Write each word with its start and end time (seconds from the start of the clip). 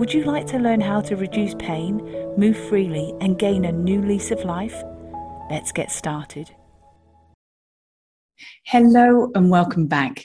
Would 0.00 0.14
you 0.14 0.24
like 0.24 0.46
to 0.46 0.58
learn 0.58 0.80
how 0.80 1.02
to 1.02 1.14
reduce 1.14 1.54
pain, 1.56 1.98
move 2.38 2.56
freely, 2.56 3.12
and 3.20 3.38
gain 3.38 3.66
a 3.66 3.70
new 3.70 4.00
lease 4.00 4.30
of 4.30 4.42
life? 4.46 4.82
Let's 5.50 5.72
get 5.72 5.90
started. 5.90 6.50
Hello, 8.64 9.30
and 9.34 9.50
welcome 9.50 9.88
back. 9.88 10.24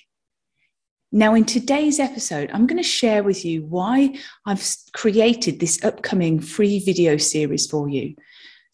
Now, 1.11 1.35
in 1.35 1.43
today's 1.43 1.99
episode, 1.99 2.51
I'm 2.53 2.67
going 2.67 2.81
to 2.81 2.87
share 2.87 3.21
with 3.21 3.43
you 3.43 3.65
why 3.65 4.15
I've 4.45 4.65
created 4.93 5.59
this 5.59 5.83
upcoming 5.83 6.39
free 6.39 6.79
video 6.79 7.17
series 7.17 7.67
for 7.69 7.89
you. 7.89 8.15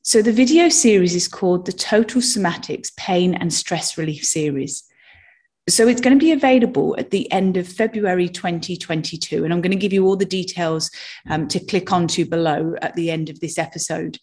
So, 0.03 0.21
the 0.21 0.31
video 0.31 0.69
series 0.69 1.15
is 1.15 1.27
called 1.27 1.65
the 1.65 1.73
Total 1.73 2.21
Somatics 2.21 2.95
Pain 2.95 3.33
and 3.33 3.51
Stress 3.51 3.97
Relief 3.97 4.23
Series. 4.23 4.83
So 5.69 5.87
it's 5.87 6.01
going 6.01 6.17
to 6.17 6.23
be 6.23 6.31
available 6.31 6.95
at 6.97 7.11
the 7.11 7.31
end 7.31 7.55
of 7.55 7.67
February 7.67 8.27
2022. 8.27 9.43
And 9.43 9.53
I'm 9.53 9.61
going 9.61 9.71
to 9.71 9.77
give 9.77 9.93
you 9.93 10.05
all 10.05 10.15
the 10.15 10.25
details 10.25 10.89
um, 11.29 11.47
to 11.49 11.59
click 11.59 11.91
onto 11.91 12.25
below 12.25 12.75
at 12.81 12.95
the 12.95 13.11
end 13.11 13.29
of 13.29 13.39
this 13.39 13.57
episode. 13.57 14.17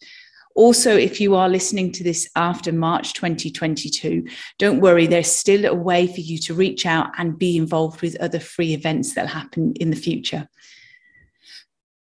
Also, 0.56 0.96
if 0.96 1.20
you 1.20 1.36
are 1.36 1.48
listening 1.48 1.92
to 1.92 2.02
this 2.02 2.28
after 2.34 2.72
March 2.72 3.12
2022, 3.12 4.26
don't 4.58 4.80
worry, 4.80 5.06
there's 5.06 5.30
still 5.30 5.64
a 5.64 5.74
way 5.74 6.08
for 6.08 6.20
you 6.20 6.36
to 6.38 6.52
reach 6.52 6.84
out 6.84 7.12
and 7.16 7.38
be 7.38 7.56
involved 7.56 8.02
with 8.02 8.20
other 8.20 8.40
free 8.40 8.74
events 8.74 9.14
that'll 9.14 9.30
happen 9.30 9.72
in 9.74 9.90
the 9.90 9.96
future. 9.96 10.48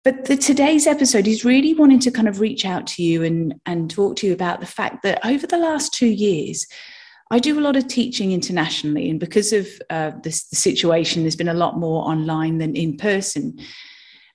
But 0.03 0.25
the, 0.25 0.37
today's 0.37 0.87
episode 0.87 1.27
is 1.27 1.45
really 1.45 1.75
wanting 1.75 1.99
to 1.99 2.11
kind 2.11 2.27
of 2.27 2.39
reach 2.39 2.65
out 2.65 2.87
to 2.87 3.03
you 3.03 3.23
and, 3.23 3.53
and 3.67 3.91
talk 3.91 4.15
to 4.17 4.27
you 4.27 4.33
about 4.33 4.61
the 4.61 4.65
fact 4.65 5.03
that 5.03 5.23
over 5.23 5.45
the 5.45 5.59
last 5.59 5.93
two 5.93 6.07
years, 6.07 6.65
I 7.31 7.39
do 7.39 7.59
a 7.59 7.61
lot 7.61 7.75
of 7.75 7.87
teaching 7.87 8.31
internationally, 8.31 9.09
and 9.09 9.19
because 9.19 9.53
of 9.53 9.67
uh, 9.89 10.11
this 10.23 10.45
the 10.45 10.55
situation, 10.55 11.23
there's 11.23 11.35
been 11.35 11.47
a 11.47 11.53
lot 11.53 11.77
more 11.77 12.07
online 12.07 12.57
than 12.57 12.75
in 12.75 12.97
person. 12.97 13.59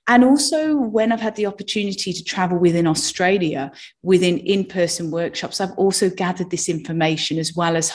And 0.07 0.23
also, 0.23 0.77
when 0.77 1.13
I've 1.13 1.21
had 1.21 1.35
the 1.35 1.47
opportunity 1.47 2.13
to 2.13 2.23
travel 2.23 2.59
within 2.59 2.87
Australia, 2.87 3.73
within 4.03 4.39
in 4.39 4.67
person 4.67 5.11
workshops, 5.11 5.61
I've 5.61 5.73
also 5.79 6.11
gathered 6.11 6.51
this 6.51 6.69
information 6.69 7.39
as 7.39 7.55
well 7.57 7.75
as 7.75 7.91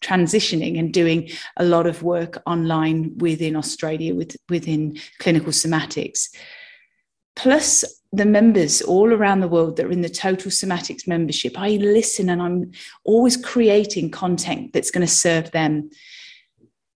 transitioning 0.00 0.78
and 0.78 0.92
doing 0.92 1.28
a 1.58 1.64
lot 1.64 1.86
of 1.86 2.02
work 2.02 2.42
online 2.46 3.12
within 3.18 3.56
Australia 3.56 4.14
with, 4.14 4.36
within 4.48 4.98
clinical 5.18 5.52
somatics. 5.52 6.34
Plus, 7.36 7.84
the 8.12 8.24
members 8.24 8.82
all 8.82 9.12
around 9.12 9.40
the 9.40 9.48
world 9.48 9.76
that 9.76 9.86
are 9.86 9.92
in 9.92 10.00
the 10.00 10.08
Total 10.08 10.50
Somatics 10.50 11.06
membership, 11.06 11.52
I 11.56 11.70
listen 11.76 12.28
and 12.28 12.42
I'm 12.42 12.72
always 13.04 13.36
creating 13.36 14.10
content 14.10 14.72
that's 14.72 14.90
going 14.90 15.06
to 15.06 15.12
serve 15.12 15.50
them. 15.52 15.90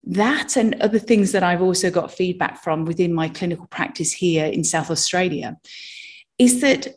That 0.02 0.56
and 0.56 0.74
other 0.82 0.98
things 0.98 1.32
that 1.32 1.42
I've 1.42 1.62
also 1.62 1.90
got 1.90 2.12
feedback 2.12 2.62
from 2.62 2.84
within 2.84 3.14
my 3.14 3.28
clinical 3.28 3.66
practice 3.66 4.12
here 4.12 4.46
in 4.46 4.64
South 4.64 4.90
Australia 4.90 5.56
is 6.36 6.60
that 6.60 6.96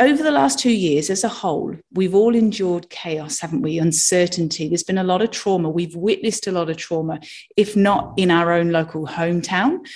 over 0.00 0.22
the 0.22 0.30
last 0.30 0.58
two 0.58 0.72
years 0.72 1.10
as 1.10 1.24
a 1.24 1.28
whole, 1.28 1.74
we've 1.92 2.14
all 2.14 2.34
endured 2.34 2.88
chaos, 2.88 3.40
haven't 3.40 3.60
we? 3.60 3.78
Uncertainty. 3.78 4.68
There's 4.68 4.82
been 4.82 4.96
a 4.96 5.04
lot 5.04 5.20
of 5.20 5.30
trauma. 5.30 5.68
We've 5.68 5.94
witnessed 5.94 6.46
a 6.46 6.52
lot 6.52 6.70
of 6.70 6.78
trauma, 6.78 7.20
if 7.56 7.76
not 7.76 8.14
in 8.16 8.30
our 8.30 8.52
own 8.52 8.70
local 8.70 9.06
hometown, 9.06 9.86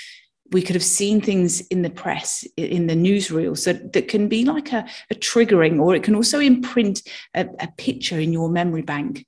we 0.55 0.63
could 0.63 0.77
have 0.77 0.85
seen 0.85 1.21
things 1.21 1.61
in 1.67 1.83
the 1.83 1.91
press, 1.91 2.47
in 2.57 2.87
the 2.87 2.95
newsreels 2.95 3.65
that, 3.65 3.93
that 3.93 4.07
can 4.07 4.29
be 4.29 4.45
like 4.45 4.73
a, 4.73 4.87
a 5.11 5.15
traggering, 5.17 5.81
or 5.81 5.97
it 5.97 6.05
can 6.05 6.15
also 6.15 6.39
imprint 6.39 7.03
a, 7.35 7.47
a 7.59 7.69
picture 7.77 8.21
in 8.21 8.33
your 8.33 8.49
memory 8.49 8.83
bank. 8.83 9.27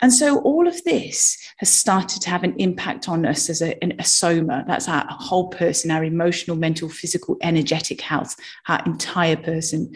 And 0.00 0.12
so 0.12 0.40
all 0.40 0.66
of 0.66 0.82
this 0.84 1.36
has 1.58 1.70
started 1.70 2.22
to 2.22 2.30
have 2.30 2.42
an 2.42 2.54
impact 2.56 3.06
on 3.06 3.26
us 3.26 3.50
as 3.50 3.60
a, 3.60 3.76
a, 4.00 4.04
soma. 4.04 4.64
That's 4.66 4.88
our 4.88 5.06
whole 5.10 5.48
person, 5.48 5.90
our 5.90 6.04
emotional, 6.04 6.56
mental, 6.56 6.88
physical, 6.88 7.36
energetic 7.42 8.00
health, 8.00 8.34
our 8.66 8.82
entire 8.86 9.36
person. 9.36 9.94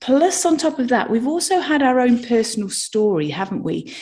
Plus, 0.00 0.44
on 0.44 0.58
top 0.58 0.78
of 0.78 0.88
that, 0.88 1.10
we've 1.10 1.26
also 1.26 1.58
had 1.58 1.82
our 1.82 1.98
own 1.98 2.22
personal 2.22 2.68
story, 2.68 3.30
haven't 3.30 3.64
we? 3.64 3.92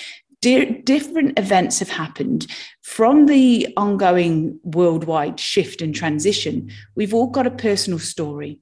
Di- 0.42 0.82
different 0.82 1.38
events 1.38 1.78
have 1.78 1.88
happened 1.88 2.48
from 2.82 3.26
the 3.26 3.72
ongoing 3.76 4.58
worldwide 4.64 5.40
shift 5.40 5.80
and 5.80 5.94
transition. 5.94 6.70
We've 6.96 7.14
all 7.14 7.28
got 7.28 7.46
a 7.46 7.50
personal 7.50 8.00
story. 8.00 8.60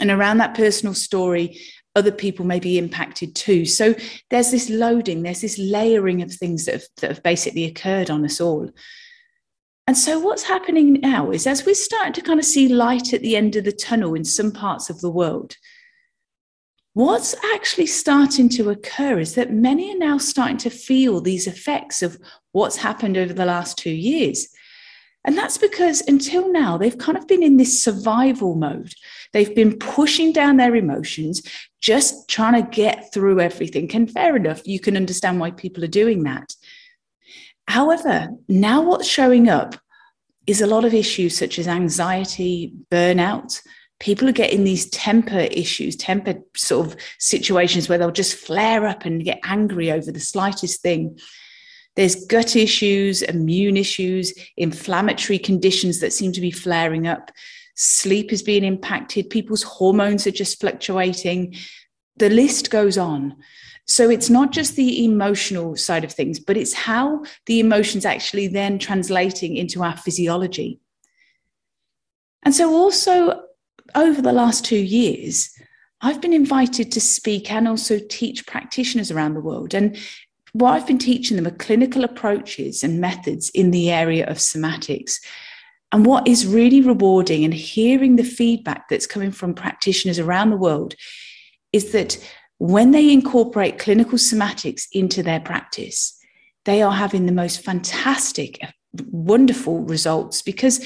And 0.00 0.10
around 0.10 0.38
that 0.38 0.54
personal 0.54 0.94
story, 0.94 1.60
other 1.96 2.12
people 2.12 2.44
may 2.44 2.60
be 2.60 2.78
impacted 2.78 3.34
too. 3.34 3.64
So 3.64 3.94
there's 4.30 4.50
this 4.50 4.68
loading, 4.68 5.22
there's 5.22 5.40
this 5.40 5.58
layering 5.58 6.20
of 6.20 6.32
things 6.32 6.66
that 6.66 6.74
have, 6.74 6.84
that 7.00 7.10
have 7.10 7.22
basically 7.22 7.64
occurred 7.64 8.10
on 8.10 8.24
us 8.24 8.40
all. 8.40 8.70
And 9.86 9.96
so, 9.96 10.18
what's 10.18 10.42
happening 10.42 10.94
now 11.00 11.30
is 11.30 11.46
as 11.46 11.64
we're 11.64 11.74
starting 11.74 12.12
to 12.12 12.20
kind 12.20 12.38
of 12.38 12.44
see 12.44 12.68
light 12.68 13.14
at 13.14 13.22
the 13.22 13.36
end 13.36 13.56
of 13.56 13.64
the 13.64 13.72
tunnel 13.72 14.14
in 14.14 14.24
some 14.24 14.52
parts 14.52 14.90
of 14.90 15.00
the 15.00 15.10
world, 15.10 15.56
What's 16.98 17.32
actually 17.54 17.86
starting 17.86 18.48
to 18.48 18.70
occur 18.70 19.20
is 19.20 19.36
that 19.36 19.52
many 19.52 19.94
are 19.94 19.98
now 19.98 20.18
starting 20.18 20.56
to 20.56 20.68
feel 20.68 21.20
these 21.20 21.46
effects 21.46 22.02
of 22.02 22.18
what's 22.50 22.74
happened 22.74 23.16
over 23.16 23.32
the 23.32 23.44
last 23.44 23.78
two 23.78 23.92
years. 23.92 24.48
And 25.24 25.38
that's 25.38 25.58
because 25.58 26.00
until 26.08 26.50
now, 26.50 26.76
they've 26.76 26.98
kind 26.98 27.16
of 27.16 27.28
been 27.28 27.44
in 27.44 27.56
this 27.56 27.80
survival 27.80 28.56
mode. 28.56 28.94
They've 29.32 29.54
been 29.54 29.78
pushing 29.78 30.32
down 30.32 30.56
their 30.56 30.74
emotions, 30.74 31.40
just 31.80 32.28
trying 32.28 32.60
to 32.60 32.68
get 32.68 33.14
through 33.14 33.38
everything. 33.38 33.94
And 33.94 34.10
fair 34.10 34.34
enough, 34.34 34.66
you 34.66 34.80
can 34.80 34.96
understand 34.96 35.38
why 35.38 35.52
people 35.52 35.84
are 35.84 35.86
doing 36.02 36.24
that. 36.24 36.52
However, 37.68 38.30
now 38.48 38.82
what's 38.82 39.06
showing 39.06 39.48
up 39.48 39.76
is 40.48 40.60
a 40.60 40.66
lot 40.66 40.84
of 40.84 40.92
issues 40.92 41.38
such 41.38 41.60
as 41.60 41.68
anxiety, 41.68 42.72
burnout, 42.90 43.62
people 44.00 44.28
are 44.28 44.32
getting 44.32 44.64
these 44.64 44.88
temper 44.90 45.48
issues, 45.50 45.96
temper 45.96 46.34
sort 46.56 46.86
of 46.86 46.96
situations 47.18 47.88
where 47.88 47.98
they'll 47.98 48.10
just 48.10 48.36
flare 48.36 48.86
up 48.86 49.04
and 49.04 49.24
get 49.24 49.40
angry 49.44 49.90
over 49.90 50.12
the 50.12 50.20
slightest 50.20 50.82
thing. 50.82 51.18
There's 51.96 52.26
gut 52.26 52.54
issues, 52.54 53.22
immune 53.22 53.76
issues, 53.76 54.32
inflammatory 54.56 55.38
conditions 55.38 55.98
that 56.00 56.12
seem 56.12 56.32
to 56.32 56.40
be 56.40 56.52
flaring 56.52 57.08
up. 57.08 57.32
Sleep 57.74 58.32
is 58.32 58.42
being 58.42 58.64
impacted. 58.64 59.30
People's 59.30 59.64
hormones 59.64 60.26
are 60.26 60.32
just 60.32 60.60
fluctuating. 60.60 61.56
The 62.16 62.30
list 62.30 62.70
goes 62.70 62.98
on. 62.98 63.36
So 63.86 64.10
it's 64.10 64.28
not 64.28 64.52
just 64.52 64.76
the 64.76 65.04
emotional 65.04 65.74
side 65.74 66.04
of 66.04 66.12
things, 66.12 66.38
but 66.38 66.56
it's 66.56 66.74
how 66.74 67.24
the 67.46 67.58
emotions 67.58 68.04
actually 68.04 68.46
then 68.46 68.78
translating 68.78 69.56
into 69.56 69.82
our 69.82 69.96
physiology. 69.96 70.78
And 72.42 72.54
so, 72.54 72.72
also, 72.72 73.37
over 73.94 74.22
the 74.22 74.32
last 74.32 74.64
two 74.64 74.78
years, 74.78 75.50
I've 76.00 76.20
been 76.20 76.32
invited 76.32 76.92
to 76.92 77.00
speak 77.00 77.50
and 77.50 77.66
also 77.66 77.98
teach 78.08 78.46
practitioners 78.46 79.10
around 79.10 79.34
the 79.34 79.40
world. 79.40 79.74
And 79.74 79.96
what 80.52 80.72
I've 80.72 80.86
been 80.86 80.98
teaching 80.98 81.36
them 81.36 81.46
are 81.46 81.56
clinical 81.56 82.04
approaches 82.04 82.82
and 82.82 83.00
methods 83.00 83.50
in 83.50 83.70
the 83.70 83.90
area 83.90 84.26
of 84.26 84.38
somatics. 84.38 85.16
And 85.92 86.06
what 86.06 86.28
is 86.28 86.46
really 86.46 86.80
rewarding 86.80 87.44
and 87.44 87.54
hearing 87.54 88.16
the 88.16 88.24
feedback 88.24 88.88
that's 88.88 89.06
coming 89.06 89.30
from 89.30 89.54
practitioners 89.54 90.18
around 90.18 90.50
the 90.50 90.56
world 90.56 90.94
is 91.72 91.92
that 91.92 92.18
when 92.58 92.90
they 92.90 93.12
incorporate 93.12 93.78
clinical 93.78 94.18
somatics 94.18 94.86
into 94.92 95.22
their 95.22 95.40
practice, 95.40 96.18
they 96.64 96.82
are 96.82 96.92
having 96.92 97.26
the 97.26 97.32
most 97.32 97.62
fantastic, 97.62 98.60
wonderful 99.10 99.80
results 99.80 100.42
because 100.42 100.84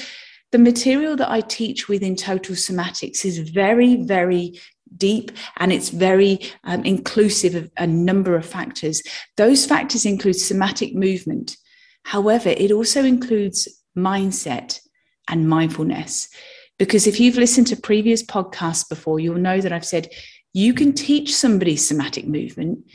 the 0.53 0.59
material 0.59 1.15
that 1.15 1.31
I 1.31 1.41
teach 1.41 1.89
within 1.89 2.15
total 2.15 2.53
somatics 2.53 3.25
is 3.25 3.39
very, 3.39 3.95
very 4.03 4.61
deep 4.95 5.31
and 5.57 5.73
it's 5.73 5.89
very 5.89 6.41
um, 6.63 6.85
inclusive 6.85 7.55
of 7.55 7.71
a 7.77 7.87
number 7.87 8.35
of 8.35 8.45
factors. 8.45 9.01
Those 9.35 9.65
factors 9.65 10.05
include 10.05 10.35
somatic 10.35 10.93
movement. 10.93 11.57
However, 12.03 12.49
it 12.49 12.71
also 12.71 13.03
includes 13.03 13.67
mindset 13.97 14.79
and 15.27 15.49
mindfulness. 15.49 16.29
Because 16.77 17.07
if 17.07 17.19
you've 17.19 17.37
listened 17.37 17.65
to 17.67 17.75
previous 17.75 18.21
podcasts 18.21 18.87
before, 18.87 19.19
you'll 19.19 19.39
know 19.39 19.59
that 19.59 19.73
I've 19.73 19.83
said 19.83 20.09
you 20.53 20.75
can 20.75 20.93
teach 20.93 21.33
somebody 21.35 21.75
somatic 21.75 22.27
movement. 22.27 22.85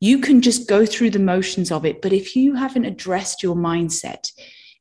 You 0.00 0.18
can 0.18 0.42
just 0.42 0.68
go 0.68 0.84
through 0.84 1.12
the 1.12 1.18
motions 1.18 1.72
of 1.72 1.86
it. 1.86 2.02
But 2.02 2.12
if 2.12 2.36
you 2.36 2.56
haven't 2.56 2.84
addressed 2.84 3.42
your 3.42 3.56
mindset, 3.56 4.30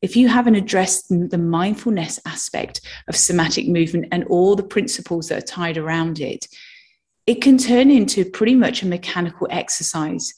if 0.05 0.15
you 0.15 0.27
haven't 0.27 0.53
addressed 0.53 1.09
the 1.09 1.37
mindfulness 1.39 2.19
aspect 2.27 2.79
of 3.07 3.15
somatic 3.15 3.67
movement 3.67 4.05
and 4.11 4.23
all 4.25 4.55
the 4.55 4.61
principles 4.61 5.29
that 5.29 5.39
are 5.39 5.47
tied 5.47 5.79
around 5.79 6.19
it, 6.19 6.47
it 7.25 7.41
can 7.41 7.57
turn 7.57 7.89
into 7.89 8.23
pretty 8.23 8.53
much 8.53 8.83
a 8.83 8.85
mechanical 8.85 9.47
exercise. 9.49 10.31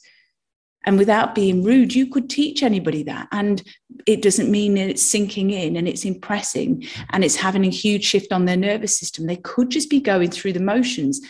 And 0.86 0.96
without 0.96 1.34
being 1.34 1.62
rude, 1.62 1.94
you 1.94 2.06
could 2.06 2.30
teach 2.30 2.62
anybody 2.62 3.02
that. 3.02 3.28
And 3.30 3.62
it 4.06 4.22
doesn't 4.22 4.50
mean 4.50 4.72
that 4.76 4.88
it's 4.88 5.02
sinking 5.02 5.50
in 5.50 5.76
and 5.76 5.86
it's 5.86 6.06
impressing 6.06 6.86
and 7.10 7.22
it's 7.22 7.36
having 7.36 7.66
a 7.66 7.70
huge 7.70 8.04
shift 8.04 8.32
on 8.32 8.46
their 8.46 8.56
nervous 8.56 8.98
system. 8.98 9.26
They 9.26 9.36
could 9.36 9.68
just 9.68 9.90
be 9.90 10.00
going 10.00 10.30
through 10.30 10.54
the 10.54 10.60
motions 10.60 11.20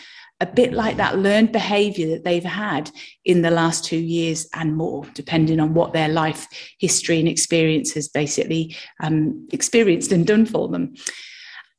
a 0.41 0.45
bit 0.45 0.73
like 0.73 0.97
that 0.97 1.19
learned 1.19 1.51
behavior 1.51 2.09
that 2.09 2.23
they've 2.23 2.43
had 2.43 2.89
in 3.25 3.41
the 3.41 3.51
last 3.51 3.83
two 3.83 3.97
years 3.97 4.47
and 4.53 4.77
more, 4.77 5.05
depending 5.13 5.59
on 5.59 5.73
what 5.73 5.91
their 5.91 6.07
life 6.07 6.47
history 6.79 7.19
and 7.19 7.27
experience 7.27 7.93
has 7.93 8.07
basically 8.07 8.75
um, 9.01 9.47
experienced 9.51 10.11
and 10.11 10.25
done 10.25 10.45
for 10.45 10.67
them. 10.69 10.93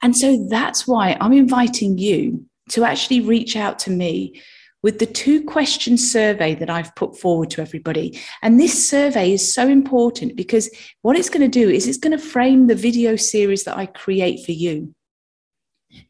And 0.03 0.17
so 0.17 0.47
that's 0.49 0.87
why 0.87 1.17
I'm 1.21 1.33
inviting 1.33 1.99
you 1.99 2.45
to 2.71 2.85
actually 2.85 3.21
reach 3.21 3.57
out 3.57 3.79
to 3.81 3.91
me 3.91 4.41
with 4.83 4.99
the 4.99 5.07
two 5.07 5.45
question 5.45 5.99
survey 5.99 6.55
that 6.55 6.71
I've 6.71 6.95
put 6.95 7.19
forward 7.19 7.51
to 7.51 7.63
everybody. 7.63 8.19
And 8.43 8.59
this 8.59 8.89
survey 8.89 9.33
is 9.33 9.55
so 9.55 9.69
important 9.69 10.37
because 10.37 10.71
what 11.03 11.17
it's 11.17 11.29
going 11.29 11.49
to 11.49 11.49
do 11.49 11.69
is 11.69 11.87
it's 11.87 11.99
going 11.99 12.17
to 12.17 12.25
frame 12.25 12.67
the 12.67 12.75
video 12.75 13.17
series 13.17 13.65
that 13.65 13.77
I 13.77 13.87
create 13.87 14.45
for 14.45 14.53
you. 14.53 14.95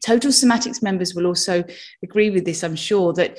Total 0.05 0.31
Somatics 0.31 0.81
members 0.81 1.13
will 1.13 1.25
also 1.25 1.63
agree 2.03 2.29
with 2.29 2.45
this, 2.45 2.63
I'm 2.63 2.75
sure, 2.75 3.13
that 3.13 3.37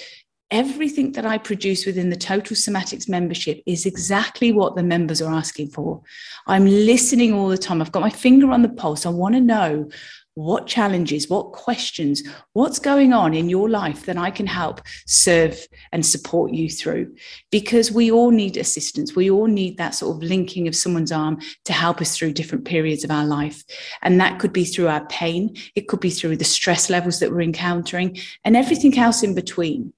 everything 0.51 1.13
that 1.13 1.25
I 1.25 1.39
produce 1.39 1.87
within 1.87 2.11
the 2.11 2.17
Total 2.17 2.55
Somatics 2.55 3.09
membership 3.09 3.63
is 3.67 3.87
exactly 3.87 4.53
what 4.53 4.77
the 4.77 4.83
members 4.83 5.23
are 5.23 5.33
asking 5.33 5.69
for. 5.69 6.03
I'm 6.47 6.67
listening 6.67 7.33
all 7.33 7.49
the 7.49 7.57
time. 7.57 7.81
I've 7.81 7.91
got 7.91 8.03
my 8.03 8.11
finger 8.11 8.51
on 8.51 8.63
the 8.63 8.69
pulse. 8.69 9.07
I 9.07 9.11
want 9.11 9.35
to 9.35 9.41
know 9.41 9.89
what 10.35 10.67
challenges, 10.67 11.29
what 11.29 11.53
questions, 11.53 12.23
what's 12.55 12.79
going 12.79 13.13
on 13.13 13.35
in 13.35 13.49
your 13.49 13.69
life 13.69 14.07
that 14.07 14.17
I 14.17 14.31
can 14.31 14.47
help 14.47 14.81
serve 15.07 15.67
and 15.93 16.05
support 16.05 16.53
you 16.53 16.69
through. 16.69 17.15
Because 17.51 17.93
we 17.93 18.11
all 18.11 18.31
need 18.31 18.57
assistance. 18.57 19.15
We 19.15 19.31
all 19.31 19.47
need 19.47 19.77
that 19.77 19.95
sort 19.95 20.17
of 20.17 20.23
linking 20.23 20.69
of 20.69 20.77
someone's 20.77 21.13
arm 21.13 21.41
to 21.65 21.73
help 21.73 22.01
us 22.01 22.17
through 22.17 22.33
different 22.33 22.65
periods 22.65 23.05
of 23.05 23.11
our 23.11 23.27
life. 23.27 23.63
And 24.03 24.21
that 24.21 24.39
could 24.39 24.53
be 24.53 24.65
through 24.65 24.89
our 24.89 25.07
pain, 25.07 25.57
it 25.75 25.89
could 25.89 26.01
be 26.01 26.11
through 26.11 26.37
the 26.37 26.45
stress 26.45 26.89
levels 26.89 27.21
that 27.21 27.31
we're 27.31 27.43
encountering, 27.43 28.19
and 28.45 28.57
everything 28.57 28.99
else 28.99 29.23
in 29.23 29.35
between 29.35 29.93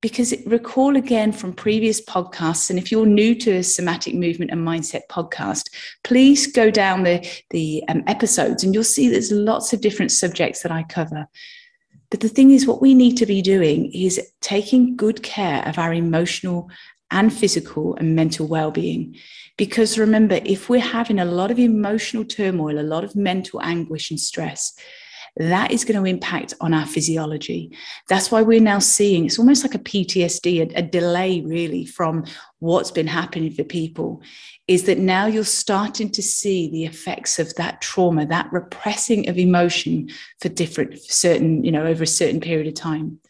because 0.00 0.34
recall 0.46 0.96
again 0.96 1.32
from 1.32 1.52
previous 1.52 2.04
podcasts 2.04 2.70
and 2.70 2.78
if 2.78 2.92
you're 2.92 3.06
new 3.06 3.34
to 3.34 3.56
a 3.56 3.62
somatic 3.62 4.14
movement 4.14 4.50
and 4.50 4.66
mindset 4.66 5.02
podcast 5.10 5.70
please 6.04 6.46
go 6.52 6.70
down 6.70 7.02
the 7.02 7.26
the 7.50 7.82
um, 7.88 8.02
episodes 8.06 8.62
and 8.62 8.74
you'll 8.74 8.84
see 8.84 9.08
there's 9.08 9.32
lots 9.32 9.72
of 9.72 9.80
different 9.80 10.12
subjects 10.12 10.62
that 10.62 10.72
i 10.72 10.82
cover. 10.84 11.26
But 12.10 12.20
the 12.20 12.28
thing 12.28 12.52
is 12.52 12.66
what 12.66 12.80
we 12.80 12.94
need 12.94 13.16
to 13.18 13.26
be 13.26 13.42
doing 13.42 13.92
is 13.92 14.20
taking 14.40 14.96
good 14.96 15.22
care 15.22 15.62
of 15.68 15.78
our 15.78 15.92
emotional 15.92 16.70
and 17.10 17.32
physical 17.32 17.96
and 17.96 18.14
mental 18.14 18.46
well-being. 18.46 19.16
Because 19.56 19.98
remember 19.98 20.40
if 20.44 20.68
we're 20.68 20.80
having 20.80 21.18
a 21.18 21.24
lot 21.24 21.50
of 21.50 21.58
emotional 21.58 22.24
turmoil 22.24 22.78
a 22.78 22.82
lot 22.82 23.04
of 23.04 23.16
mental 23.16 23.60
anguish 23.62 24.10
and 24.10 24.20
stress 24.20 24.74
that 25.36 25.70
is 25.70 25.84
going 25.84 26.02
to 26.02 26.08
impact 26.08 26.54
on 26.60 26.74
our 26.74 26.86
physiology. 26.86 27.76
That's 28.08 28.30
why 28.30 28.42
we're 28.42 28.60
now 28.60 28.78
seeing 28.78 29.26
it's 29.26 29.38
almost 29.38 29.64
like 29.64 29.74
a 29.74 29.78
PTSD, 29.78 30.72
a, 30.72 30.78
a 30.78 30.82
delay 30.82 31.40
really 31.42 31.84
from 31.86 32.24
what's 32.58 32.90
been 32.90 33.06
happening 33.06 33.52
for 33.52 33.64
people. 33.64 34.22
Is 34.66 34.84
that 34.84 34.98
now 34.98 35.26
you're 35.26 35.44
starting 35.44 36.10
to 36.10 36.22
see 36.22 36.68
the 36.70 36.84
effects 36.84 37.38
of 37.38 37.54
that 37.54 37.80
trauma, 37.80 38.26
that 38.26 38.52
repressing 38.52 39.28
of 39.28 39.38
emotion 39.38 40.10
for 40.40 40.48
different, 40.48 40.98
certain, 40.98 41.64
you 41.64 41.72
know, 41.72 41.86
over 41.86 42.02
a 42.02 42.06
certain 42.06 42.40
period 42.40 42.66
of 42.66 42.74
time. 42.74 43.20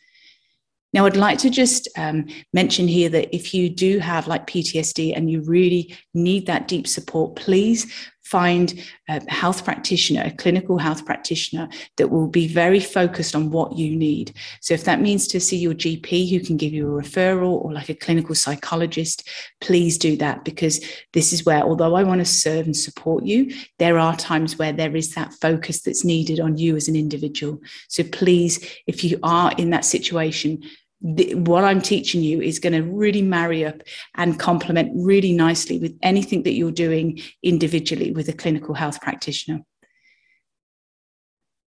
Now, 0.94 1.04
I'd 1.04 1.16
like 1.16 1.38
to 1.40 1.50
just 1.50 1.86
um, 1.98 2.26
mention 2.54 2.88
here 2.88 3.10
that 3.10 3.34
if 3.34 3.52
you 3.52 3.68
do 3.68 3.98
have 3.98 4.26
like 4.26 4.46
PTSD 4.46 5.14
and 5.14 5.30
you 5.30 5.42
really 5.42 5.94
need 6.14 6.46
that 6.46 6.66
deep 6.66 6.86
support, 6.86 7.36
please 7.36 7.92
find 8.28 8.75
a 9.08 9.30
health 9.30 9.64
practitioner, 9.64 10.22
a 10.25 10.30
clinical 10.30 10.76
health 10.76 11.06
practitioner 11.06 11.69
that 11.96 12.08
will 12.08 12.28
be 12.28 12.46
very 12.46 12.80
focused 12.80 13.34
on 13.34 13.50
what 13.50 13.76
you 13.76 13.96
need. 13.96 14.34
So, 14.60 14.75
if 14.75 14.84
that 14.84 15.00
means 15.00 15.26
to 15.28 15.40
see 15.40 15.56
your 15.56 15.75
GP 15.75 16.30
who 16.30 16.40
can 16.40 16.56
give 16.56 16.72
you 16.72 16.86
a 16.86 17.02
referral 17.02 17.64
or 17.64 17.72
like 17.72 17.88
a 17.88 17.94
clinical 17.94 18.34
psychologist, 18.34 19.28
please 19.60 19.96
do 19.96 20.16
that 20.19 20.44
because 20.44 20.84
this 21.12 21.32
is 21.32 21.46
where, 21.46 21.62
although 21.62 21.96
I 21.96 22.02
want 22.02 22.20
to 22.20 22.26
serve 22.26 22.66
and 22.66 22.76
support 22.76 23.25
you, 23.25 23.50
there 23.78 23.98
are 23.98 24.16
times 24.16 24.58
where 24.58 24.72
there 24.72 24.94
is 24.94 25.14
that 25.14 25.32
focus 25.34 25.81
that's 25.81 26.04
needed 26.04 26.38
on 26.38 26.58
you 26.58 26.76
as 26.76 26.88
an 26.88 26.96
individual. 26.96 27.60
So, 27.88 28.04
please, 28.04 28.62
if 28.86 29.04
you 29.04 29.19
are 29.22 29.52
in 29.56 29.70
that 29.70 29.84
situation, 29.84 30.62
what 31.00 31.64
I'm 31.64 31.80
teaching 31.80 32.22
you 32.22 32.40
is 32.40 32.58
going 32.58 32.72
to 32.72 32.82
really 32.82 33.22
marry 33.22 33.64
up 33.64 33.82
and 34.16 34.38
complement 34.38 34.90
really 34.94 35.32
nicely 35.32 35.78
with 35.78 35.96
anything 36.02 36.42
that 36.42 36.54
you're 36.54 36.72
doing 36.72 37.20
individually 37.42 38.10
with 38.10 38.28
a 38.28 38.32
clinical 38.32 38.74
health 38.74 39.00
practitioner. 39.00 39.60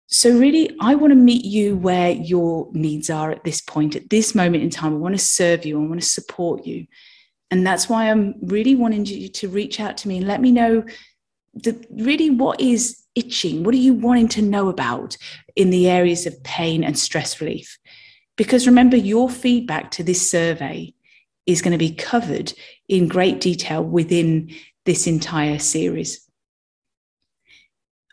So, 0.08 0.36
really, 0.36 0.76
I 0.82 0.96
want 0.96 1.12
to 1.12 1.16
meet 1.16 1.46
you 1.46 1.78
where 1.78 2.10
your 2.10 2.70
needs 2.72 3.12
are 3.12 3.30
at 3.30 3.44
this 3.44 3.62
point, 3.62 3.96
at 3.96 4.10
this 4.10 4.34
moment 4.34 4.64
in 4.64 4.72
time. 4.72 4.94
I 4.94 4.98
want 4.98 5.14
to 5.14 5.24
serve 5.24 5.66
you, 5.66 5.80
I 5.80 5.86
want 5.86 6.02
to 6.02 6.08
support 6.08 6.66
you. 6.66 6.88
And 7.52 7.66
that's 7.66 7.88
why 7.88 8.10
I'm 8.10 8.34
really 8.42 8.76
wanting 8.76 9.06
you 9.06 9.30
to 9.30 9.50
reach 9.50 9.80
out 9.80 9.98
to 9.98 10.08
me 10.08 10.18
and 10.18 10.28
let 10.28 10.42
me 10.42 10.52
know 10.52 10.84
the, 11.54 11.84
really 11.92 12.32
what 12.32 12.60
is 12.60 13.04
itching? 13.16 13.64
What 13.64 13.74
are 13.76 13.80
you 13.80 13.94
wanting 13.94 14.28
to 14.30 14.42
know 14.42 14.70
about 14.70 15.18
in 15.56 15.70
the 15.70 15.90
areas 15.90 16.26
of 16.26 16.44
pain 16.44 16.84
and 16.84 16.98
stress 16.98 17.40
relief? 17.40 17.78
Because 18.40 18.66
remember, 18.66 18.96
your 18.96 19.30
feedback 19.30 19.92
to 19.92 20.02
this 20.02 20.32
survey 20.32 20.94
is 21.46 21.62
going 21.62 21.74
to 21.74 21.78
be 21.78 21.94
covered 21.94 22.54
in 22.88 23.10
great 23.10 23.42
detail 23.42 23.84
within 23.84 24.56
this 24.86 25.08
entire 25.08 25.60
series. 25.60 26.26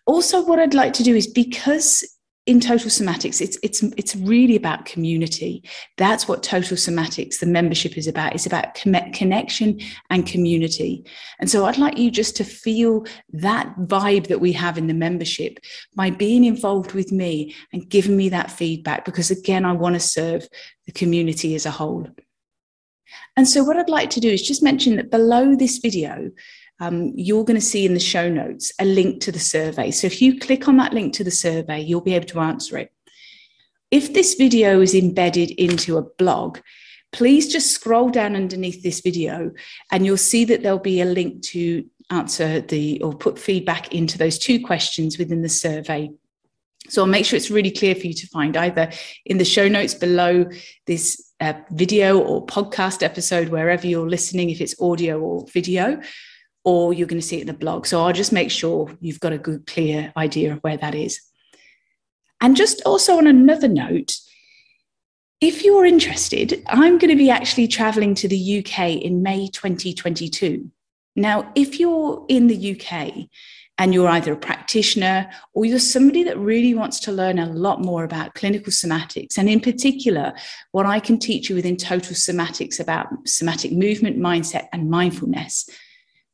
Also, 0.05 0.45
what 0.45 0.59
I'd 0.59 0.75
like 0.75 0.95
to 0.95 1.05
do 1.05 1.15
is 1.15 1.29
because 1.29 2.05
in 2.47 2.61
total 2.61 2.89
somatics 2.89 3.41
it's 3.41 3.59
it's 3.63 3.83
it's 3.97 4.15
really 4.15 4.55
about 4.55 4.85
community. 4.85 5.63
That's 5.97 6.29
what 6.29 6.45
total 6.45 6.77
somatics 6.77 7.41
the 7.41 7.47
membership 7.47 7.99
is 7.99 8.07
about. 8.07 8.35
It's 8.35 8.47
about 8.47 8.75
connection 8.75 9.81
and 10.11 10.27
community. 10.27 11.05
And 11.41 11.51
so 11.51 11.67
i'd 11.67 11.79
like 11.79 11.99
you 11.99 12.11
just 12.11 12.37
to 12.37 12.45
feel 12.45 13.05
that 13.33 13.75
vibe 13.81 14.29
that 14.29 14.41
we 14.41 14.53
have 14.53 14.79
in 14.79 14.87
the 14.87 14.95
membership 14.95 15.59
by 15.95 16.11
being 16.11 16.45
involved 16.45 16.93
with 16.93 17.11
me 17.11 17.55
and 17.73 17.89
giving 17.89 18.17
me 18.17 18.29
that 18.29 18.51
feedback 18.51 19.05
because 19.05 19.31
again 19.31 19.65
i 19.65 19.73
want 19.73 19.95
to 19.95 20.01
serve 20.01 20.49
the 20.87 20.93
community 20.93 21.55
as 21.55 21.67
a 21.67 21.71
whole. 21.71 22.09
And 23.37 23.49
so 23.49 23.65
what 23.65 23.77
i'd 23.77 23.89
like 23.89 24.11
to 24.11 24.21
do 24.21 24.31
is 24.31 24.47
just 24.47 24.63
mention 24.63 24.97
that 24.97 25.11
below 25.11 25.57
this 25.57 25.79
video 25.79 26.31
um, 26.81 27.13
you're 27.15 27.45
going 27.45 27.59
to 27.59 27.67
see 27.67 27.87
in 27.87 27.95
the 27.95 28.01
show 28.01 28.29
notes 28.29 28.73
a 28.81 28.85
link 28.85 29.21
to 29.23 29.33
the 29.33 29.39
survey. 29.39 29.91
So 29.91 30.07
if 30.07 30.21
you 30.21 30.39
click 30.39 30.69
on 30.69 30.77
that 30.77 30.93
link 30.93 31.15
to 31.15 31.25
the 31.25 31.31
survey, 31.31 31.81
you'll 31.81 32.01
be 32.01 32.15
able 32.15 32.27
to 32.27 32.41
answer 32.41 32.77
it. 32.79 32.93
If 33.91 34.13
this 34.13 34.35
video 34.35 34.81
is 34.81 34.95
embedded 34.95 35.53
into 35.53 35.97
a 35.97 36.03
blog, 36.03 36.59
please 37.13 37.51
just 37.51 37.71
scroll 37.71 38.11
down 38.11 38.37
underneath 38.37 38.83
this 38.83 39.01
video 39.01 39.53
and 39.91 40.05
you'll 40.05 40.17
see 40.17 40.45
that 40.47 40.63
there'll 40.63 40.79
be 40.79 41.01
a 41.01 41.07
link 41.07 41.43
to 41.43 41.85
answer 42.11 42.61
the 42.61 43.01
or 43.01 43.15
put 43.15 43.39
feedback 43.39 43.93
into 43.95 44.19
those 44.19 44.39
two 44.39 44.61
questions 44.61 45.19
within 45.19 45.43
the 45.43 45.49
survey. 45.49 46.11
So 46.89 47.03
I'll 47.03 47.09
make 47.09 47.25
sure 47.25 47.37
it's 47.37 47.51
really 47.51 47.71
clear 47.71 47.95
for 47.95 48.07
you 48.07 48.15
to 48.15 48.27
find 48.29 48.57
either 48.57 48.93
in 49.25 49.39
the 49.39 49.45
show 49.45 49.67
notes 49.67 49.95
below 49.95 50.47
this 50.87 51.33
uh, 51.41 51.55
video 51.71 52.19
or 52.19 52.47
podcast 52.47 53.03
episode, 53.03 53.49
wherever 53.49 53.87
you're 53.87 54.09
listening, 54.09 54.51
if 54.51 54.61
it's 54.61 54.81
audio 54.81 55.21
or 55.21 55.47
video, 55.53 56.01
or 56.67 56.93
you're 56.93 57.07
going 57.07 57.21
to 57.21 57.27
see 57.27 57.39
it 57.39 57.43
in 57.43 57.47
the 57.47 57.55
blog. 57.55 57.87
So 57.87 58.03
I'll 58.03 58.13
just 58.13 58.33
make 58.33 58.51
sure 58.51 58.91
you've 59.01 59.21
got 59.21 59.33
a 59.33 59.39
good, 59.39 59.69
clear 59.69 60.13
idea 60.17 60.53
of 60.53 60.59
where 60.59 60.77
that 60.77 60.97
is. 60.97 61.21
And 62.41 62.57
just 62.57 62.83
also 62.85 63.17
on 63.17 63.29
another 63.29 63.69
note, 63.69 64.17
if 65.41 65.65
you're 65.65 65.87
interested, 65.87 66.65
I'm 66.67 66.99
going 66.99 67.11
to 67.11 67.17
be 67.17 67.31
actually 67.31 67.69
traveling 67.69 68.17
to 68.17 68.27
the 68.27 68.59
UK 68.59 69.01
in 69.01 69.23
May 69.23 69.47
2022. 69.47 70.69
Now, 71.15 71.53
if 71.55 71.79
you're 71.79 72.27
in 72.29 72.49
the 72.49 72.73
UK 72.73 73.29
and 73.79 73.95
you're 73.95 74.09
either 74.09 74.33
a 74.33 74.37
practitioner 74.37 75.31
or 75.55 75.67
you're 75.67 75.79
somebody 75.79 76.25
that 76.25 76.37
really 76.37 76.75
wants 76.75 76.99
to 77.01 77.13
learn 77.13 77.39
a 77.39 77.47
lot 77.47 77.81
more 77.81 78.03
about 78.03 78.35
clinical 78.35 78.73
somatics, 78.73 79.39
and 79.39 79.49
in 79.49 79.61
particular, 79.61 80.33
what 80.73 80.85
I 80.85 80.99
can 80.99 81.21
teach 81.21 81.49
you 81.49 81.55
within 81.55 81.77
total 81.77 82.15
somatics 82.15 82.81
about 82.81 83.07
somatic 83.25 83.71
movement, 83.71 84.19
mindset, 84.19 84.67
and 84.73 84.91
mindfulness, 84.91 85.71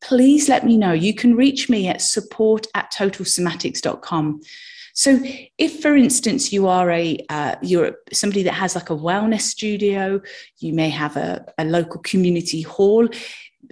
please 0.02 0.48
let 0.48 0.64
me 0.64 0.76
know. 0.76 0.92
You 0.92 1.14
can 1.14 1.36
reach 1.36 1.68
me 1.68 1.88
at 1.88 2.00
support 2.00 2.66
at 2.74 2.92
totalsomatics.com. 2.92 4.42
So, 4.94 5.18
if, 5.56 5.80
for 5.80 5.96
instance, 5.96 6.52
you 6.52 6.66
are 6.66 6.90
a 6.90 7.18
uh, 7.30 7.56
you're 7.62 7.96
somebody 8.12 8.42
that 8.42 8.52
has 8.52 8.74
like 8.74 8.90
a 8.90 8.96
wellness 8.96 9.42
studio, 9.42 10.20
you 10.58 10.74
may 10.74 10.90
have 10.90 11.16
a, 11.16 11.46
a 11.56 11.64
local 11.64 12.00
community 12.02 12.62
hall. 12.62 13.08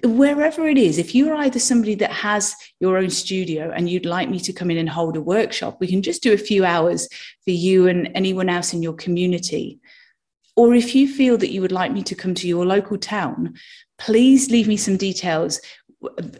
wherever 0.04 0.66
it 0.68 0.78
is, 0.78 0.98
if 0.98 1.14
you're 1.14 1.34
either 1.34 1.58
somebody 1.58 1.94
that 1.96 2.12
has 2.12 2.54
your 2.78 2.96
own 2.96 3.10
studio 3.10 3.70
and 3.74 3.90
you'd 3.90 4.06
like 4.06 4.30
me 4.30 4.40
to 4.40 4.52
come 4.52 4.70
in 4.70 4.78
and 4.78 4.88
hold 4.88 5.16
a 5.16 5.20
workshop, 5.20 5.78
we 5.80 5.88
can 5.88 6.00
just 6.00 6.22
do 6.22 6.32
a 6.32 6.38
few 6.38 6.64
hours 6.64 7.08
for 7.44 7.50
you 7.50 7.88
and 7.88 8.08
anyone 8.14 8.48
else 8.48 8.72
in 8.72 8.82
your 8.82 8.94
community. 8.94 9.80
Or 10.56 10.74
if 10.74 10.94
you 10.94 11.08
feel 11.08 11.36
that 11.38 11.52
you 11.52 11.60
would 11.60 11.72
like 11.72 11.92
me 11.92 12.02
to 12.04 12.14
come 12.14 12.34
to 12.34 12.48
your 12.48 12.66
local 12.66 12.98
town, 12.98 13.54
please 13.98 14.50
leave 14.50 14.68
me 14.68 14.76
some 14.76 14.96
details 14.96 15.60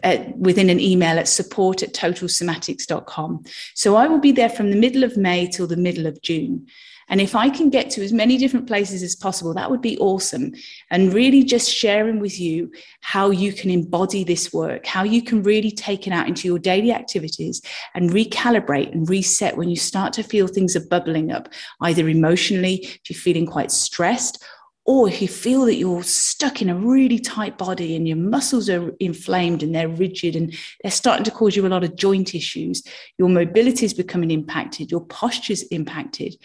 uh, 0.03 0.17
within 0.37 0.69
an 0.69 0.79
email 0.79 1.19
at 1.19 1.27
support 1.27 1.83
at 1.83 1.93
totalsomatics.com. 1.93 3.43
So 3.75 3.95
I 3.95 4.07
will 4.07 4.19
be 4.19 4.31
there 4.31 4.49
from 4.49 4.71
the 4.71 4.75
middle 4.75 5.03
of 5.03 5.17
May 5.17 5.47
till 5.47 5.67
the 5.67 5.77
middle 5.77 6.07
of 6.07 6.21
June. 6.21 6.67
And 7.11 7.19
if 7.19 7.35
I 7.35 7.49
can 7.49 7.69
get 7.69 7.89
to 7.91 8.03
as 8.03 8.13
many 8.13 8.37
different 8.37 8.67
places 8.67 9.03
as 9.03 9.17
possible, 9.17 9.53
that 9.53 9.69
would 9.69 9.81
be 9.81 9.97
awesome. 9.97 10.53
And 10.89 11.13
really 11.13 11.43
just 11.43 11.69
sharing 11.69 12.21
with 12.21 12.39
you 12.39 12.71
how 13.01 13.31
you 13.31 13.51
can 13.51 13.69
embody 13.69 14.23
this 14.23 14.53
work, 14.53 14.85
how 14.85 15.03
you 15.03 15.21
can 15.21 15.43
really 15.43 15.71
take 15.71 16.07
it 16.07 16.13
out 16.13 16.29
into 16.29 16.47
your 16.47 16.57
daily 16.57 16.93
activities 16.93 17.61
and 17.93 18.11
recalibrate 18.11 18.93
and 18.93 19.09
reset 19.09 19.57
when 19.57 19.69
you 19.69 19.75
start 19.75 20.13
to 20.13 20.23
feel 20.23 20.47
things 20.47 20.73
are 20.77 20.87
bubbling 20.87 21.33
up, 21.33 21.49
either 21.81 22.07
emotionally, 22.07 22.75
if 22.75 23.09
you're 23.09 23.19
feeling 23.19 23.45
quite 23.45 23.71
stressed, 23.71 24.41
or 24.85 25.07
if 25.07 25.21
you 25.21 25.27
feel 25.27 25.65
that 25.65 25.75
you're 25.75 26.03
stuck 26.03 26.61
in 26.61 26.69
a 26.69 26.75
really 26.75 27.19
tight 27.19 27.57
body 27.57 27.95
and 27.95 28.07
your 28.07 28.17
muscles 28.17 28.69
are 28.69 28.91
inflamed 28.99 29.61
and 29.61 29.75
they're 29.75 29.87
rigid 29.87 30.35
and 30.35 30.55
they're 30.81 30.91
starting 30.91 31.23
to 31.23 31.31
cause 31.31 31.55
you 31.55 31.65
a 31.65 31.69
lot 31.69 31.83
of 31.83 31.95
joint 31.95 32.33
issues, 32.33 32.81
your 33.17 33.29
mobility 33.29 33.85
is 33.85 33.93
becoming 33.93 34.31
impacted, 34.31 34.89
your 34.89 35.05
posture's 35.05 35.63
impacted 35.63 36.35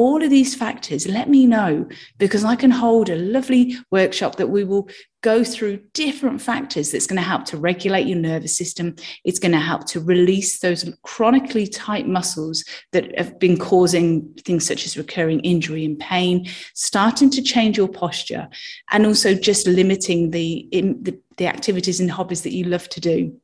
all 0.00 0.22
of 0.22 0.30
these 0.30 0.54
factors, 0.54 1.06
let 1.06 1.28
me 1.28 1.46
know 1.46 1.86
because 2.16 2.42
I 2.42 2.56
can 2.56 2.70
hold 2.70 3.10
a 3.10 3.16
lovely 3.16 3.76
workshop 3.90 4.36
that 4.36 4.46
we 4.46 4.64
will 4.64 4.88
go 5.22 5.44
through 5.44 5.76
different 5.92 6.40
factors 6.40 6.90
that's 6.90 7.06
going 7.06 7.18
to 7.18 7.28
help 7.28 7.44
to 7.44 7.58
regulate 7.58 8.06
your 8.06 8.16
nervous 8.16 8.56
system. 8.56 8.96
It's 9.24 9.38
going 9.38 9.52
to 9.52 9.58
help 9.58 9.86
to 9.88 10.00
release 10.00 10.60
those 10.60 10.90
chronically 11.02 11.66
tight 11.66 12.08
muscles 12.08 12.64
that 12.92 13.14
have 13.18 13.38
been 13.38 13.58
causing 13.58 14.32
things 14.46 14.64
such 14.64 14.86
as 14.86 14.96
recurring 14.96 15.40
injury 15.40 15.84
and 15.84 15.98
pain, 15.98 16.48
starting 16.72 17.28
to 17.28 17.42
change 17.42 17.76
your 17.76 17.88
posture, 17.88 18.48
and 18.92 19.04
also 19.04 19.34
just 19.34 19.66
limiting 19.66 20.30
the, 20.30 20.66
the, 20.72 21.20
the 21.36 21.46
activities 21.46 22.00
and 22.00 22.10
hobbies 22.10 22.40
that 22.40 22.54
you 22.54 22.64
love 22.64 22.88
to 22.88 23.00
do. 23.00 23.38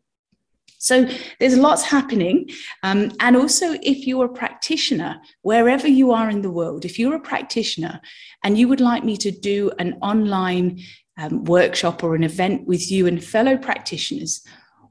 So 0.78 1.08
there's 1.40 1.56
lots 1.56 1.82
happening. 1.82 2.48
Um, 2.82 3.12
and 3.20 3.36
also, 3.36 3.76
if 3.82 4.06
you're 4.06 4.26
a 4.26 4.32
practitioner, 4.32 5.20
wherever 5.42 5.88
you 5.88 6.12
are 6.12 6.30
in 6.30 6.42
the 6.42 6.50
world, 6.50 6.84
if 6.84 6.98
you're 6.98 7.14
a 7.14 7.20
practitioner 7.20 8.00
and 8.44 8.58
you 8.58 8.68
would 8.68 8.80
like 8.80 9.04
me 9.04 9.16
to 9.18 9.30
do 9.30 9.70
an 9.78 9.98
online 10.02 10.80
um, 11.18 11.44
workshop 11.44 12.04
or 12.04 12.14
an 12.14 12.24
event 12.24 12.66
with 12.66 12.90
you 12.90 13.06
and 13.06 13.22
fellow 13.24 13.56
practitioners, 13.56 14.42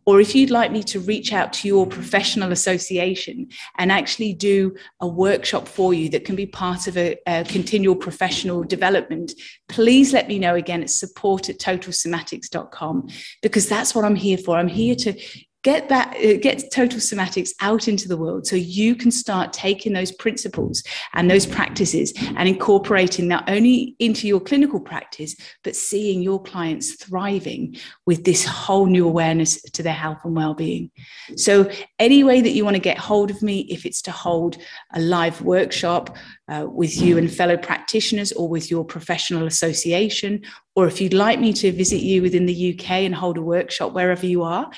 or 0.06 0.22
if 0.22 0.36
you'd 0.36 0.51
like 0.51 0.72
me 0.72 0.84
to 0.84 1.00
reach 1.00 1.34
out 1.34 1.51
to 1.51 1.68
your 1.68 1.88
professional 1.88 2.51
association 2.51 3.48
and 3.77 3.92
actually 3.92 4.34
do 4.34 4.75
a 5.01 5.08
workshop 5.08 5.68
for 5.68 5.94
you 5.94 6.10
that 6.10 6.25
can 6.25 6.36
be 6.36 6.46
part 6.46 6.88
of 6.88 6.96
a, 6.96 7.18
a 7.25 7.44
continual 7.46 7.96
professional 7.96 8.63
development, 8.63 9.34
please 9.68 10.13
let 10.13 10.27
me 10.27 10.38
know 10.38 10.54
again 10.54 10.84
at 10.84 10.92
support 10.92 11.50
at 11.50 11.58
totalsomatics.com 11.58 13.08
because 13.42 13.68
that's 13.68 13.96
what 13.96 14.06
I'm 14.06 14.15
here 14.15 14.38
for. 14.38 14.58
I'm 14.58 14.68
here 14.68 14.96
to 14.96 15.20
get 15.65 15.89
that 15.89 16.15
uh, 16.17 16.38
get 16.38 16.72
total 16.72 17.00
somatics 17.00 17.50
out 17.60 17.88
into 17.88 18.07
the 18.07 18.15
world 18.15 18.45
so 18.45 18.55
you 18.55 18.95
can 18.95 19.10
start 19.10 19.51
taking 19.51 19.93
those 19.93 20.12
principles 20.12 20.84
and 21.15 21.29
those 21.29 21.48
practices 21.48 22.13
and 22.38 22.48
incorporating 22.48 23.27
not 23.27 23.50
only 23.50 23.95
into 23.98 24.27
your 24.27 24.39
clinical 24.39 24.79
practice 24.79 25.36
but 25.63 25.75
seeing 25.75 26.22
your 26.22 26.39
clients 26.39 27.03
thriving 27.03 27.75
with 28.05 28.24
this 28.25 28.45
whole 28.45 28.86
new 28.86 29.07
awareness 29.07 29.60
to 29.63 29.81
their 29.81 29.93
health 29.93 30.19
and 30.24 30.36
well-being. 30.36 30.91
So 31.36 31.67
any 31.98 32.24
way 32.24 32.41
that 32.41 32.51
you 32.51 32.63
want 32.63 32.75
to 32.75 32.89
get 32.89 33.00
hold 33.00 33.31
of 33.31 33.41
me 33.41 33.62
if 33.62 33.88
it's 33.88 34.03
to 34.03 34.12
hold 34.12 34.57
a 34.93 35.01
live 35.01 35.41
workshop 35.41 36.15
uh, 36.48 36.67
with 36.69 36.95
you 37.01 37.17
and 37.17 37.31
fellow 37.31 37.57
practitioners 37.57 38.31
or 38.34 38.48
with 38.48 38.69
your 38.69 38.86
professional 38.86 39.48
association 39.48 40.43
or 40.75 40.86
if 40.86 41.01
you'd 41.01 41.13
like 41.13 41.39
me 41.39 41.53
to 41.53 41.72
visit 41.72 42.01
you 42.01 42.22
within 42.22 42.45
the 42.45 42.74
UK 42.74 42.91
and 42.91 43.15
hold 43.15 43.38
a 43.38 43.41
workshop 43.41 43.93
wherever 43.93 44.27
you 44.27 44.43
are 44.43 44.69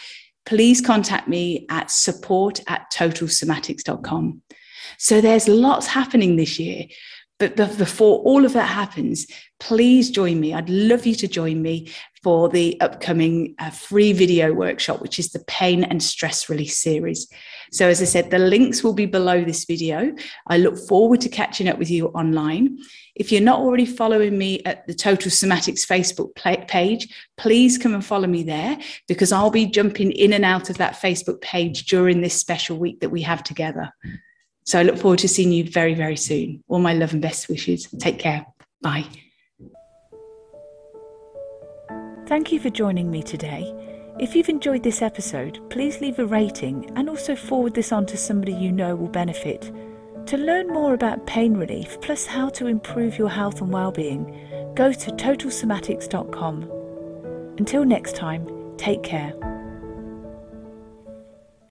please 0.47 0.79
contact 0.79 1.27
me 1.27 1.65
at 1.69 1.91
support 1.91 2.61
at 2.67 2.89
totalsomatics.com. 2.91 4.41
So 4.97 5.19
there's 5.19 5.49
lots 5.49 5.87
happening 5.87 6.37
this 6.37 6.57
year. 6.57 6.85
But 7.37 7.55
before 7.55 8.19
all 8.19 8.45
of 8.45 8.53
that 8.53 8.69
happens, 8.69 9.27
please 9.59 10.09
join 10.09 10.39
me. 10.39 10.53
I'd 10.53 10.69
love 10.69 11.05
you 11.05 11.13
to 11.15 11.27
join 11.27 11.61
me 11.61 11.91
for 12.23 12.49
the 12.49 12.79
upcoming 12.81 13.55
uh, 13.59 13.69
free 13.69 14.13
video 14.13 14.53
workshop, 14.53 15.01
which 15.01 15.19
is 15.19 15.31
the 15.31 15.43
Pain 15.47 15.83
and 15.83 16.01
Stress 16.01 16.49
Release 16.49 16.77
series. 16.77 17.27
So, 17.71 17.87
as 17.87 18.01
I 18.01 18.05
said, 18.05 18.31
the 18.31 18.39
links 18.39 18.83
will 18.83 18.93
be 18.93 19.05
below 19.05 19.43
this 19.43 19.65
video. 19.65 20.13
I 20.47 20.57
look 20.57 20.77
forward 20.77 21.21
to 21.21 21.29
catching 21.29 21.67
up 21.67 21.77
with 21.77 21.89
you 21.89 22.07
online. 22.07 22.79
If 23.15 23.31
you're 23.31 23.41
not 23.41 23.59
already 23.59 23.85
following 23.85 24.37
me 24.37 24.61
at 24.63 24.85
the 24.87 24.93
Total 24.93 25.31
Somatics 25.31 25.85
Facebook 25.85 26.35
page, 26.67 27.07
please 27.35 27.77
come 27.77 27.93
and 27.93 28.05
follow 28.05 28.27
me 28.27 28.43
there 28.43 28.77
because 29.07 29.31
I'll 29.31 29.49
be 29.49 29.65
jumping 29.65 30.11
in 30.11 30.33
and 30.33 30.45
out 30.45 30.69
of 30.69 30.77
that 30.77 30.93
Facebook 30.93 31.41
page 31.41 31.85
during 31.87 32.21
this 32.21 32.39
special 32.39 32.77
week 32.77 32.99
that 32.99 33.09
we 33.09 33.23
have 33.23 33.43
together. 33.43 33.91
So 34.65 34.79
I 34.79 34.83
look 34.83 34.97
forward 34.97 35.19
to 35.19 35.29
seeing 35.29 35.51
you 35.51 35.63
very, 35.63 35.93
very 35.93 36.17
soon. 36.17 36.63
All 36.67 36.79
my 36.79 36.93
love 36.93 37.13
and 37.13 37.21
best 37.21 37.49
wishes. 37.49 37.87
Take 37.99 38.19
care. 38.19 38.45
Bye. 38.81 39.05
Thank 42.27 42.51
you 42.51 42.59
for 42.59 42.69
joining 42.69 43.09
me 43.09 43.23
today. 43.23 43.73
If 44.19 44.35
you've 44.35 44.49
enjoyed 44.49 44.83
this 44.83 45.01
episode, 45.01 45.61
please 45.69 46.01
leave 46.01 46.19
a 46.19 46.25
rating 46.25 46.91
and 46.97 47.09
also 47.09 47.37
forward 47.37 47.73
this 47.73 47.93
on 47.93 48.05
to 48.07 48.17
somebody 48.17 48.51
you 48.51 48.69
know 48.69 48.97
will 48.97 49.07
benefit. 49.07 49.71
To 50.25 50.35
learn 50.35 50.67
more 50.67 50.93
about 50.93 51.25
pain 51.25 51.55
relief 51.55 51.97
plus 52.01 52.25
how 52.25 52.49
to 52.49 52.67
improve 52.67 53.17
your 53.17 53.29
health 53.29 53.61
and 53.61 53.71
well-being, 53.71 54.73
go 54.75 54.91
to 54.91 55.11
totalsomatics.com. 55.11 56.63
Until 57.59 57.85
next 57.85 58.17
time, 58.17 58.75
take 58.75 59.03
care. 59.03 59.33